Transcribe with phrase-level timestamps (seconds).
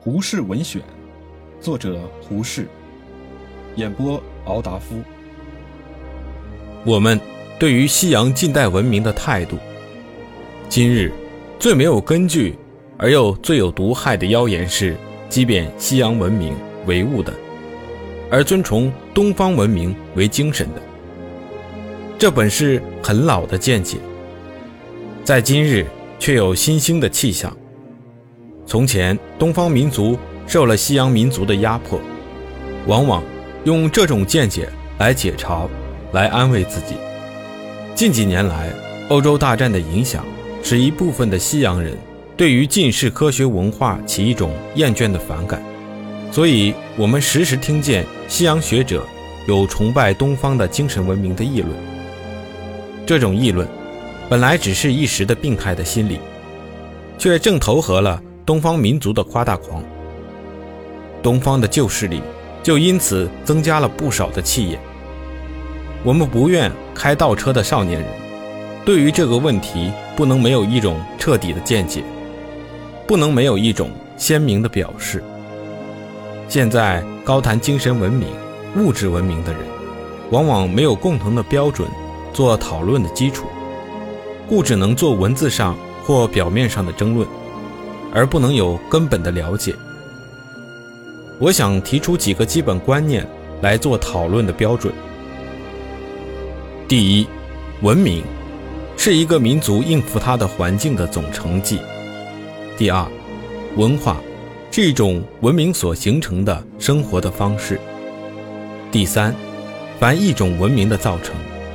[0.00, 0.80] 胡适文选，
[1.60, 2.68] 作者胡适，
[3.74, 5.02] 演播敖达夫。
[6.84, 7.20] 我们
[7.58, 9.56] 对于西洋近代文明的态度，
[10.68, 11.12] 今日
[11.58, 12.56] 最没有根据
[12.96, 14.96] 而又最有毒害的谣言是，
[15.28, 16.54] 即便西洋文明
[16.86, 17.34] 为物的，
[18.30, 20.82] 而尊崇东方文明为精神的。
[22.16, 23.98] 这本是很老的见解，
[25.24, 25.84] 在今日
[26.20, 27.54] 却有新兴的气象。
[28.68, 31.98] 从前，东方民族受了西洋民族的压迫，
[32.86, 33.24] 往往
[33.64, 34.68] 用这种见解
[34.98, 35.66] 来解嘲，
[36.12, 36.94] 来安慰自己。
[37.94, 38.70] 近几年来，
[39.08, 40.22] 欧洲大战的影响，
[40.62, 41.96] 使一部分的西洋人
[42.36, 45.62] 对于近世科学文化起一种厌倦的反感，
[46.30, 49.02] 所以我们时时听见西洋学者
[49.46, 51.72] 有崇拜东方的精神文明的议论。
[53.06, 53.66] 这种议论，
[54.28, 56.18] 本来只是一时的病态的心理，
[57.16, 58.22] 却正投合了。
[58.48, 59.84] 东方民族的夸大狂，
[61.22, 62.22] 东方的旧势力
[62.62, 64.80] 就因此增加了不少的气焰。
[66.02, 68.08] 我们不愿开倒车的少年人，
[68.86, 72.02] 对于这个问题不能没有一种彻底的见解，
[73.06, 75.22] 不能没有一种鲜明的表示。
[76.48, 78.28] 现在高谈精神文明、
[78.78, 79.60] 物质文明的人，
[80.30, 81.86] 往往没有共同的标准
[82.32, 83.44] 做讨论的基础，
[84.48, 87.28] 故只能做文字上或表面上的争论。
[88.12, 89.74] 而不能有根本的了解。
[91.38, 93.26] 我想提出几个基本观念
[93.62, 94.92] 来做讨论的标准。
[96.88, 97.26] 第一，
[97.82, 98.24] 文明
[98.96, 101.78] 是一个民族应付它的环境的总成绩。
[102.76, 103.06] 第二，
[103.76, 104.20] 文化
[104.70, 107.78] 是一种文明所形成的生活的方式。
[108.90, 109.34] 第三，
[110.00, 111.34] 凡一种文明的造成，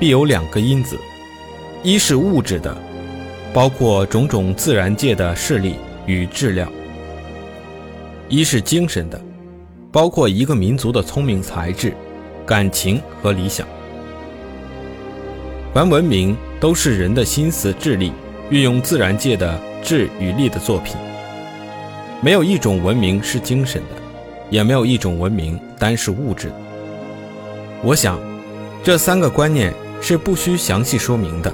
[0.00, 0.96] 必有两个因子：
[1.82, 2.76] 一是物质的，
[3.52, 5.74] 包括种种自然界的势力。
[6.06, 6.70] 与质量，
[8.28, 9.20] 一是精神的，
[9.90, 11.94] 包括一个民族的聪明才智、
[12.44, 13.66] 感情和理想。
[15.72, 18.12] 凡文明都是人的心思智力
[18.50, 20.96] 运用自然界的智与力的作品。
[22.20, 24.02] 没有一种文明是精神的，
[24.50, 26.54] 也没有一种文明单是物质的。
[27.82, 28.18] 我想，
[28.82, 31.52] 这三个观念是不需详细说明的，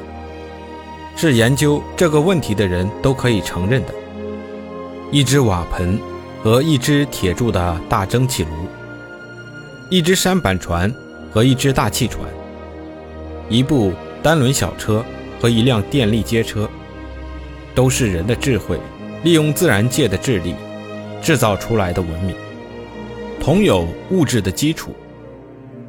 [1.17, 3.95] 是研究这个问题的人都可以承认的。
[5.13, 5.99] 一只瓦盆
[6.41, 8.51] 和一只铁铸的大蒸汽炉，
[9.89, 10.93] 一只舢板船
[11.33, 12.23] 和一只大汽船，
[13.49, 15.05] 一部单轮小车
[15.41, 16.71] 和一辆电力街车，
[17.75, 18.79] 都是人的智慧
[19.25, 20.55] 利用自然界的智力
[21.21, 22.37] 制造出来的文明，
[23.41, 24.95] 同有物质的基础，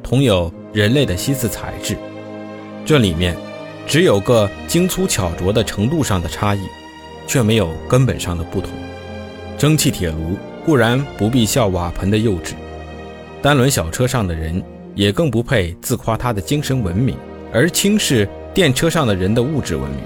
[0.02, 1.96] 同有人类的心思才智，
[2.84, 3.36] 这里面
[3.86, 6.60] 只有个精粗巧拙的程度上的差异，
[7.28, 8.70] 却没有根本上的不同。
[9.62, 10.36] 蒸汽铁炉
[10.66, 12.54] 固然不必笑瓦盆的幼稚，
[13.40, 14.60] 单轮小车上的人
[14.96, 17.16] 也更不配自夸他的精神文明，
[17.52, 20.00] 而轻视电车上的人的物质文明。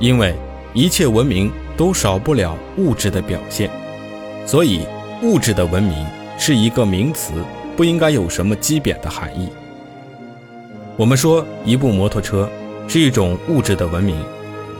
[0.00, 0.34] 因为
[0.74, 3.70] 一切文明都少不了物质的表现，
[4.44, 4.80] 所以
[5.22, 5.94] 物质的文明
[6.36, 7.30] 是一个名词，
[7.76, 9.48] 不应该有什么基贬的含义。
[10.96, 12.50] 我们说一部摩托车
[12.88, 14.16] 是一种物质的文明，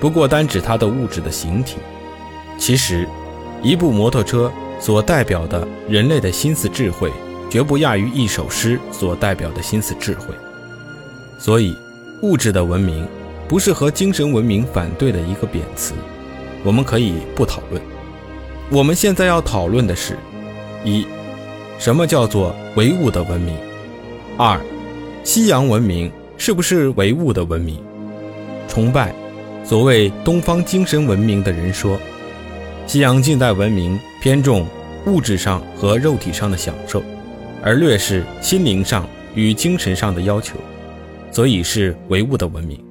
[0.00, 1.76] 不过单指它的物质的形体，
[2.58, 3.06] 其实。
[3.62, 7.10] 一部摩托车所代表的人类的心思智慧，
[7.50, 10.26] 绝不亚于一首诗所代表的心思智慧。
[11.40, 11.76] 所以，
[12.22, 13.06] 物质的文明
[13.48, 15.94] 不是和精神文明反对的一个贬词，
[16.62, 17.82] 我们可以不讨论。
[18.70, 20.16] 我们现在要讨论的是：
[20.84, 21.04] 一、
[21.78, 23.56] 什么叫做唯物的文明？
[24.36, 24.60] 二、
[25.24, 27.76] 西洋文明是不是唯物的文明？
[28.68, 29.12] 崇拜
[29.64, 31.98] 所谓东方精神文明的人说。
[32.88, 34.66] 西洋近代文明偏重
[35.04, 37.02] 物质上和肉体上的享受，
[37.62, 40.56] 而略视心灵上与精神上的要求，
[41.30, 42.82] 所以是唯物的文明。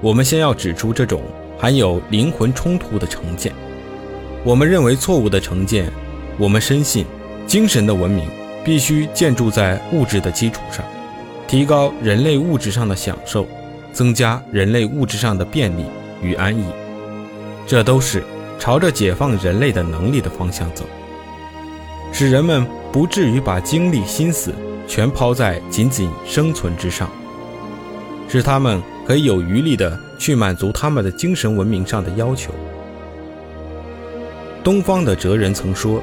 [0.00, 1.22] 我们先要指出这种
[1.56, 3.52] 含有灵魂冲突的成见。
[4.42, 5.88] 我们认为错误的成见。
[6.36, 7.06] 我们深信，
[7.46, 8.28] 精神的文明
[8.64, 10.84] 必须建筑在物质的基础上，
[11.46, 13.46] 提高人类物质上的享受，
[13.92, 15.84] 增加人类物质上的便利
[16.20, 16.64] 与安逸。
[17.68, 18.24] 这都是。
[18.60, 20.84] 朝着解放人类的能力的方向走，
[22.12, 24.54] 使人们不至于把精力心思
[24.86, 27.10] 全抛在仅仅生存之上，
[28.28, 32.52] 使他们可以有余力的去满足他们的精神文明上的要求。
[34.62, 36.02] 东方的哲人曾说：“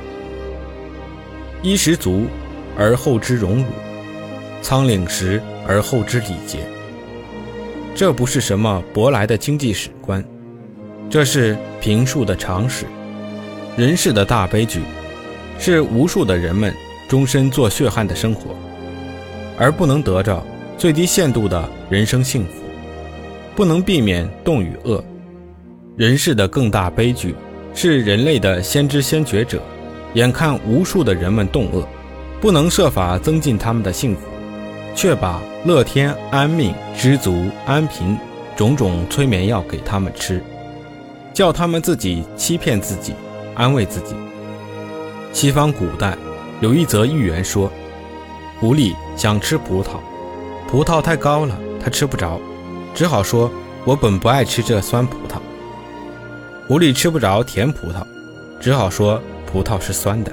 [1.61, 2.25] 衣食足
[2.75, 3.65] 而后知荣辱，
[4.63, 6.67] 仓廪实而后知礼节。”
[7.93, 10.25] 这不是什么舶来的经济史观。
[11.17, 12.85] 这是评述的常识，
[13.75, 14.81] 人世的大悲剧，
[15.57, 16.71] 是无数的人们
[17.09, 18.55] 终身做血汗的生活，
[19.57, 20.45] 而不能得着
[20.77, 22.51] 最低限度的人生幸福，
[23.55, 25.03] 不能避免动与恶。
[25.95, 27.33] 人世的更大悲剧，
[27.73, 29.59] 是人类的先知先觉者，
[30.13, 31.83] 眼看无数的人们动恶，
[32.39, 34.21] 不能设法增进他们的幸福，
[34.93, 38.15] 却把乐天、安命、知足、安贫
[38.55, 40.39] 种种催眠药给他们吃，
[41.37, 43.13] 叫他们自己欺骗自己。
[43.53, 44.15] 安慰自己。
[45.31, 46.17] 西方古代
[46.61, 47.71] 有一则寓言说，
[48.59, 49.99] 狐狸想吃葡萄，
[50.67, 52.39] 葡萄太高了，它吃不着，
[52.95, 53.51] 只好说
[53.85, 55.37] ：“我本不爱吃这酸葡萄。”
[56.67, 58.03] 狐狸吃不着甜葡萄，
[58.59, 60.31] 只好说：“葡萄是酸的。”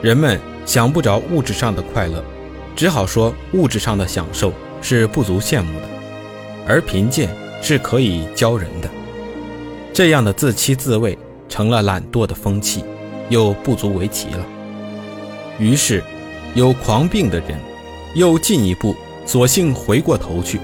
[0.00, 2.24] 人们想不着物质上的快乐，
[2.74, 5.86] 只好说物质上的享受是不足羡慕的，
[6.66, 7.28] 而贫贱
[7.60, 8.88] 是可以教人的。
[9.92, 11.18] 这样的自欺自慰。
[11.48, 12.82] 成了懒惰的风气，
[13.28, 14.46] 又不足为奇了。
[15.58, 16.02] 于是，
[16.54, 17.58] 有狂病的人，
[18.14, 18.96] 又进一步，
[19.26, 20.58] 索性回过头去，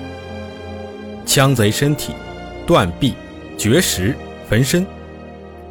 [1.26, 2.14] 枪贼身体，
[2.66, 3.12] 断臂、
[3.58, 4.16] 绝食、
[4.48, 4.86] 焚身，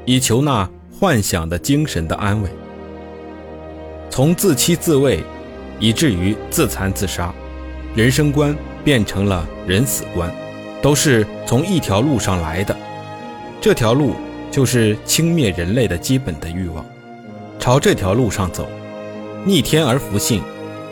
[0.05, 0.69] 以求那
[0.99, 2.49] 幻想的精神的安慰。
[4.11, 5.23] 从自欺自慰，
[5.79, 7.33] 以至于自残自杀，
[7.95, 10.31] 人生观变成了人死观，
[10.79, 12.77] 都是从一条路上来的。
[13.67, 14.15] 这条路。
[14.49, 16.83] 就是轻蔑人类的基本的欲望，
[17.59, 18.65] 朝这条路上走，
[19.45, 20.41] 逆天而服性，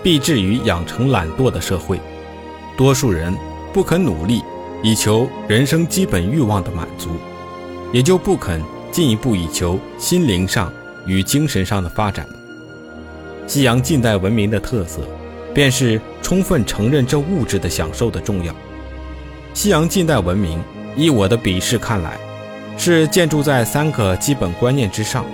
[0.04, 1.98] 必至于养成懒惰的社会。
[2.76, 3.34] 多数人
[3.72, 4.44] 不肯努力
[4.84, 7.12] 以求人生基本欲望的满足，
[7.94, 8.62] 也就不肯
[8.92, 10.72] 进一步以求心灵上
[11.08, 12.28] 与精神上的发展。
[13.48, 15.00] 西洋近代文明的特色，
[15.54, 18.54] 便是充分承认这物质的享受的重要。
[19.54, 20.62] 西洋近代文明，
[20.98, 22.20] 依我的鄙视看来。
[22.78, 25.26] 是建筑在三个基本观念之上：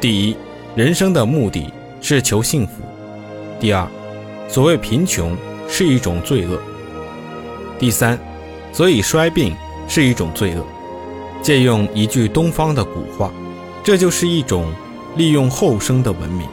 [0.00, 0.36] 第一，
[0.74, 2.72] 人生的目的是求幸福；
[3.60, 3.86] 第二，
[4.48, 5.36] 所谓贫穷
[5.68, 6.58] 是一种罪恶；
[7.78, 8.18] 第三，
[8.72, 9.54] 所以衰病
[9.86, 10.64] 是一种罪恶。
[11.42, 13.30] 借用一句东方的古话，
[13.84, 14.72] 这就是一种
[15.16, 16.48] 利用后生的文明。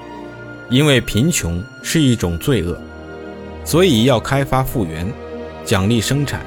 [0.69, 2.79] 因为贫穷是一种罪恶，
[3.65, 5.11] 所以要开发复原，
[5.65, 6.41] 奖励生产，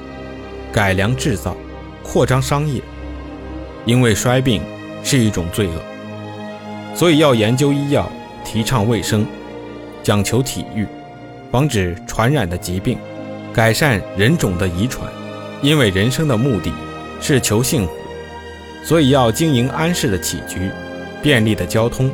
[0.73, 1.55] 改良制造，
[2.03, 2.83] 扩张商业。
[3.87, 4.63] 因为衰病
[5.03, 8.11] 是一种罪恶，所以要研究医药，
[8.45, 9.27] 提倡卫生，
[10.03, 10.87] 讲求体育，
[11.51, 12.97] 防止传染的疾病，
[13.53, 15.07] 改善人种的遗传。
[15.61, 16.73] 因为人生的目的
[17.21, 17.93] 是求幸福，
[18.85, 20.71] 所以要经营安适的起居，
[21.23, 22.11] 便利的交通，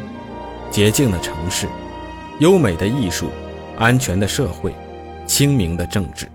[0.71, 1.67] 洁净的城市，
[2.41, 3.31] 优美的艺术，
[3.79, 4.73] 安全的社会，
[5.27, 6.27] 清明的政治。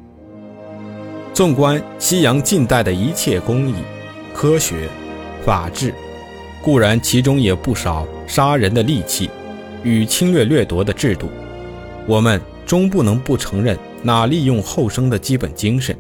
[1.33, 3.75] 纵观西洋近代的一切工艺、
[4.33, 4.88] 科学。
[5.45, 5.94] 法治
[6.59, 9.30] 固然其中也不少杀人的利器
[9.83, 11.30] 与侵略掠夺的制度，
[12.07, 15.95] 我们终不能不承认那利用后生的基本精神。